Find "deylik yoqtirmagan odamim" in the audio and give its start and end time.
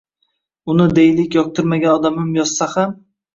0.99-2.33